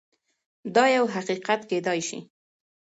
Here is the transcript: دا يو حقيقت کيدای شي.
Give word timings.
دا 0.75 0.85
يو 0.95 1.05
حقيقت 1.15 1.59
کيدای 1.69 1.99
شي. 2.07 2.19